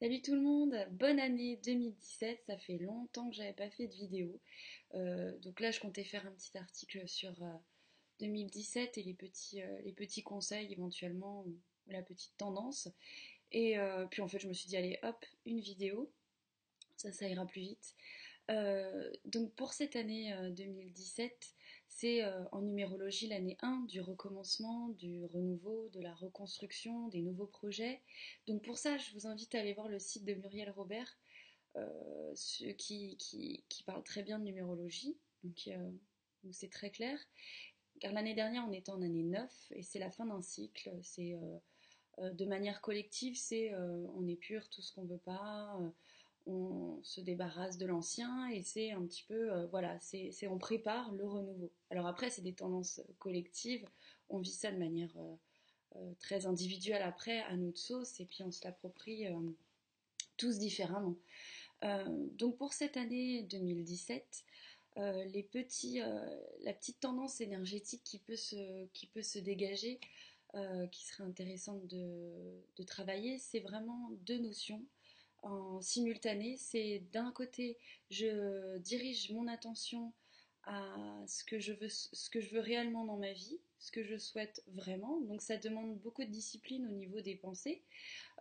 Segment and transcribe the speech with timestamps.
[0.00, 3.94] Salut tout le monde, bonne année 2017, ça fait longtemps que j'avais pas fait de
[3.94, 4.40] vidéo.
[4.94, 7.32] Euh, donc là je comptais faire un petit article sur
[8.18, 12.88] 2017 euh, et les petits, euh, les petits conseils éventuellement, ou la petite tendance.
[13.52, 13.76] Et
[14.10, 16.10] puis en fait je me suis dit allez hop, une vidéo,
[16.96, 17.94] ça ça ira plus vite.
[19.26, 21.54] donc pour cette année 2017,
[21.94, 28.02] c'est en numérologie l'année 1 du recommencement, du renouveau, de la reconstruction, des nouveaux projets.
[28.48, 31.16] Donc pour ça, je vous invite à aller voir le site de Muriel Robert,
[31.76, 32.34] euh,
[32.78, 35.70] qui, qui, parle très bien de numérologie, donc
[36.50, 37.16] c'est très clair.
[38.00, 40.90] Car l'année dernière, on était en année 9 et c'est la fin d'un cycle.
[41.00, 41.38] C'est
[42.18, 45.78] de manière collective, c'est on épure tout ce qu'on veut pas
[46.46, 51.12] on se débarrasse de l'ancien et c'est un petit peu, euh, voilà, c'est on prépare
[51.12, 51.70] le renouveau.
[51.90, 53.86] Alors après, c'est des tendances collectives,
[54.28, 55.34] on vit ça de manière euh,
[55.96, 59.26] euh, très individuelle après, à notre sauce, et puis on se l'approprie
[60.36, 61.16] tous différemment.
[62.32, 64.44] donc pour cette année 2017,
[64.96, 66.00] les petits,
[66.62, 70.00] la petite tendance énergétique qui peut se, qui peut se dégager,
[70.90, 74.82] qui serait intéressante de travailler, c'est vraiment deux notions
[75.44, 76.56] en simultané.
[76.56, 77.78] C'est d'un côté,
[78.10, 80.12] je dirige mon attention
[80.66, 84.02] à ce que je veux, ce que je veux réellement dans ma vie, ce que
[84.02, 85.20] je souhaite vraiment.
[85.22, 87.82] Donc ça demande beaucoup de discipline au niveau des pensées,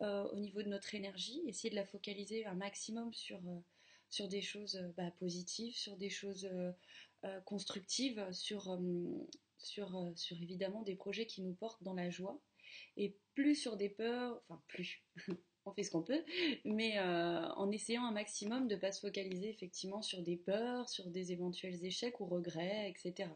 [0.00, 3.58] euh, au niveau de notre énergie, essayer de la focaliser un maximum sur, euh,
[4.08, 6.48] sur des choses euh, bah, positives, sur des choses
[7.44, 8.76] constructives, sur,
[9.56, 12.40] sur, sur évidemment des projets qui nous portent dans la joie,
[12.96, 15.04] et plus sur des peurs, enfin plus,
[15.64, 16.24] on fait ce qu'on peut,
[16.64, 20.88] mais euh, en essayant un maximum de ne pas se focaliser effectivement sur des peurs,
[20.88, 23.30] sur des éventuels échecs ou regrets, etc.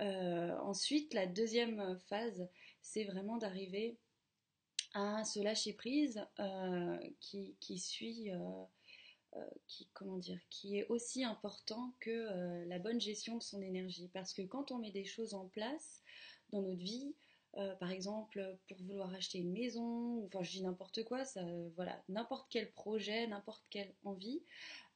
[0.00, 2.48] Euh, ensuite, la deuxième phase,
[2.82, 3.96] c'est vraiment d'arriver
[4.94, 8.30] à se lâcher prise euh, qui, suit,
[9.66, 14.08] qui, comment dire, qui est aussi important que la bonne gestion de son énergie.
[14.14, 16.02] Parce que quand on met des choses en place
[16.50, 17.14] dans notre vie,
[17.56, 21.40] euh, par exemple, pour vouloir acheter une maison, enfin je dis n'importe quoi, ça,
[21.76, 24.42] voilà, n'importe quel projet, n'importe quelle envie,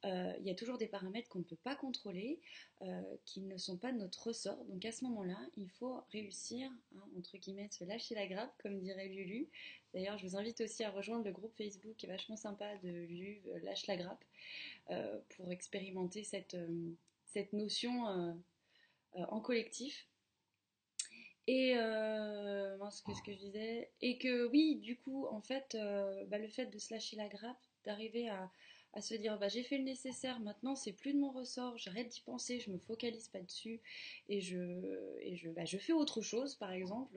[0.05, 2.41] euh, il y a toujours des paramètres qu'on ne peut pas contrôler,
[2.83, 4.65] euh, qui ne sont pas de notre ressort.
[4.67, 8.79] Donc à ce moment-là, il faut réussir à, entre guillemets, se lâcher la grappe, comme
[8.81, 9.49] dirait Lulu.
[9.95, 12.89] D'ailleurs, je vous invite aussi à rejoindre le groupe Facebook qui est vachement sympa de
[12.89, 14.25] Lulu, Lâche la grappe,
[15.31, 16.57] pour expérimenter cette,
[17.25, 18.37] cette notion
[19.15, 20.07] en collectif.
[21.47, 21.73] Et
[22.89, 26.49] euh, ce que je disais Et que oui, du coup, en fait, euh, bah, le
[26.49, 28.51] fait de se lâcher la grappe, d'arriver à,
[29.01, 32.21] se dire bah, j'ai fait le nécessaire, maintenant c'est plus de mon ressort, j'arrête d'y
[32.21, 33.81] penser, je me focalise pas dessus
[34.29, 34.59] et je,
[35.21, 37.17] et je, bah, je fais autre chose, par exemple,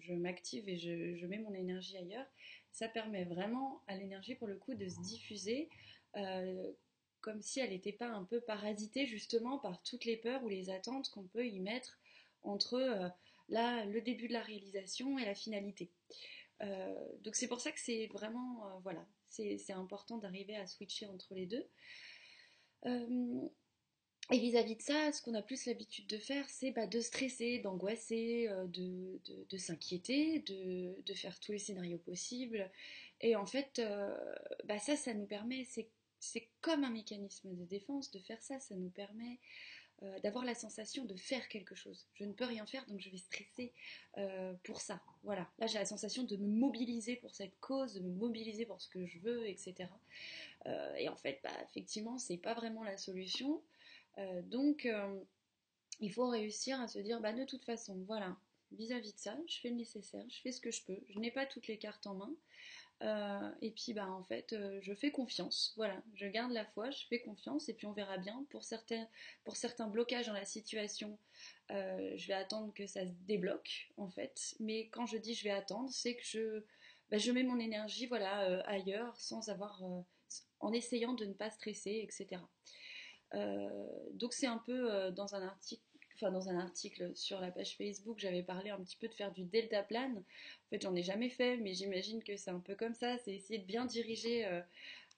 [0.00, 2.26] je, m'active et je, mets mon énergie ailleurs.
[2.72, 5.68] Ça permet vraiment à l'énergie pour le coup de se diffuser.
[6.16, 6.72] Euh,
[7.20, 10.70] comme si elle n'était pas un peu parasitée justement par toutes les peurs ou les
[10.70, 11.98] attentes qu'on peut y mettre
[12.42, 13.08] entre euh,
[13.50, 15.90] là, le début de la réalisation et la finalité.
[16.62, 21.06] Euh, donc c'est pour ça que c'est vraiment, euh, voilà, c'est important d'arriver à switcher
[21.06, 21.66] entre les deux.
[22.86, 23.48] Euh,
[24.32, 27.58] et vis-à-vis de ça, ce qu'on a plus l'habitude de faire, c'est bah, de stresser,
[27.58, 32.70] d'angoisser, de, s'inquiéter, de, faire tous les scénarios possibles.
[33.20, 33.82] Et en fait,
[34.64, 35.66] bah, ça, ça nous permet,
[36.20, 39.40] c'est comme un mécanisme de défense de faire ça, ça nous permet
[40.02, 42.06] euh, d'avoir la sensation de faire quelque chose.
[42.14, 43.74] Je ne peux rien faire, donc je vais stresser
[44.16, 45.02] euh, pour ça.
[45.24, 45.46] Voilà.
[45.58, 48.88] Là, j'ai la sensation de me mobiliser pour cette cause, de me mobiliser pour ce
[48.88, 49.90] que je veux, etc.
[50.64, 53.62] Euh, et en fait, bah, effectivement, c'est pas vraiment la solution.
[54.44, 54.88] donc,
[56.00, 58.36] il faut réussir à se dire, bah, de toute façon, voilà,
[58.72, 60.98] vis-à-vis -vis de ça, je fais le nécessaire, je fais ce que je peux.
[61.10, 62.34] Je n'ai pas toutes les cartes en main.
[63.02, 66.90] Euh, et puis bah en fait euh, je fais confiance, voilà, je garde la foi,
[66.90, 68.44] je fais confiance et puis on verra bien.
[68.50, 69.06] Pour certains,
[69.44, 71.16] pour certains blocages dans la situation,
[71.70, 74.54] euh, je vais attendre que ça se débloque en fait.
[74.60, 76.62] Mais quand je dis je vais attendre, c'est que je,
[77.10, 79.82] bah, je mets mon énergie voilà ailleurs sans avoir,
[80.60, 82.42] en essayant de ne pas stresser, etc.
[84.12, 85.82] donc c'est un peu dans un article
[86.20, 89.32] enfin dans un article sur la page Facebook, j'avais parlé un petit peu de faire
[89.32, 90.10] du delta plan.
[90.10, 93.32] En fait, j'en ai jamais fait, mais j'imagine que c'est un peu comme ça, c'est
[93.32, 94.60] essayer de bien diriger, euh,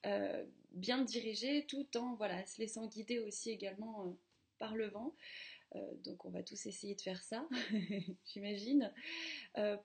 [0.05, 4.11] euh, bien diriger tout en voilà, se laissant guider aussi également euh,
[4.59, 5.13] par le vent.
[6.03, 7.47] Donc on va tous essayer de faire ça,
[8.25, 8.91] j'imagine.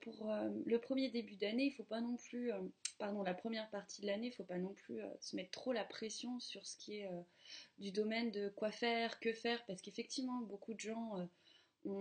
[0.01, 0.31] pour
[0.67, 2.53] le premier début d'année, il faut pas non plus
[2.99, 5.73] pardon, la première partie de l'année, il faut pas non plus euh, se mettre trop
[5.73, 7.21] la pression sur ce qui est euh,
[7.79, 11.29] du domaine de quoi faire, que faire, parce qu'effectivement, beaucoup de gens
[11.87, 11.99] euh,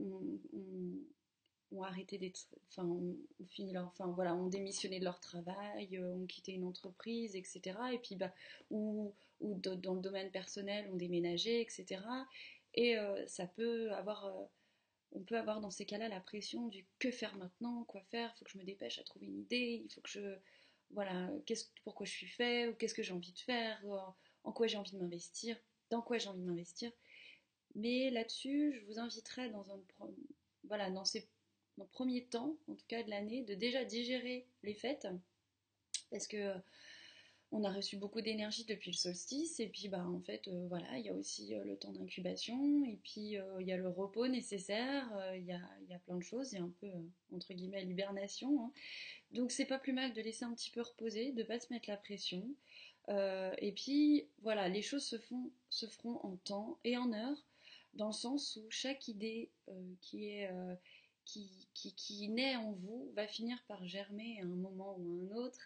[0.00, 2.46] ont, arrêté d'être,
[2.78, 7.76] enfin voilà, ont démissionné de leur travail, ont quitté une entreprise, etc.
[7.92, 8.32] Et puis bah,
[8.70, 12.00] ou, ou dans le domaine personnel ont déménagé, etc.
[12.74, 12.96] Et
[13.26, 14.50] ça peut avoir
[15.14, 18.38] on peut avoir dans ces cas-là la pression du que faire maintenant, quoi faire, il
[18.38, 20.36] faut que je me dépêche à trouver une idée, il faut que je
[20.90, 21.30] voilà,
[21.84, 23.82] pourquoi je suis fait, ou qu'est-ce que j'ai envie de faire,
[24.44, 25.56] en quoi j'ai envie de m'investir,
[25.88, 26.92] dans quoi j'ai envie de m'investir.
[27.74, 29.80] Mais là-dessus, je vous inviterai dans un
[30.64, 31.28] voilà, dans ces
[31.92, 35.08] premiers temps, en tout cas de l'année, de déjà digérer les fêtes,
[36.10, 36.54] parce que
[37.52, 40.98] on a reçu beaucoup d'énergie depuis le solstice et puis bah en fait euh, voilà
[40.98, 43.88] il y a aussi euh, le temps d'incubation et puis euh, il y a le
[43.88, 45.06] repos nécessaire
[45.36, 46.90] il y, a, y, a, plein de choses il y a un peu
[47.32, 48.72] entre guillemets l'hibernation hein.
[49.32, 51.88] donc c'est pas plus mal de laisser un petit peu reposer de pas se mettre
[51.90, 52.48] la pression
[53.08, 57.36] et puis voilà les choses se font se feront en temps et en heure
[57.94, 59.50] dans le sens où chaque idée
[60.00, 60.48] qui est
[61.24, 65.34] qui, qui, qui, naît en vous va finir par germer à un moment ou à
[65.34, 65.60] un autre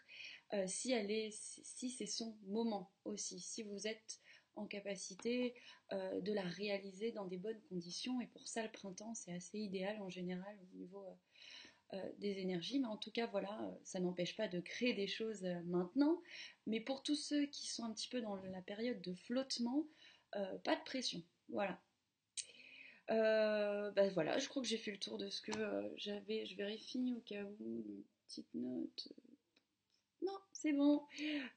[0.55, 4.21] euh, si elle est, si c'est son moment aussi, si vous êtes
[4.55, 5.55] en capacité
[5.93, 8.21] euh, de la réaliser dans des bonnes conditions.
[8.21, 11.05] Et pour ça, le printemps, c'est assez idéal en général au niveau
[11.93, 12.79] euh, des énergies.
[12.79, 16.23] Mais en tout cas, voilà, ça n'empêche pas de créer des choses maintenant.
[16.67, 19.85] Mais pour tous ceux qui sont un petit peu dans la période de flottement,
[20.33, 21.23] pas de pression.
[21.49, 21.81] Voilà.
[23.09, 25.53] Ben voilà, je crois que j'ai fait le tour de ce que
[25.97, 26.47] j'avais.
[26.47, 29.09] Je vérifie au cas où petite note.
[30.67, 31.07] C'est bon.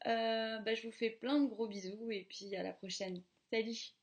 [0.06, 3.24] Euh, bah, je vous fais plein de gros bisous et puis à la prochaine.
[3.52, 3.96] Salut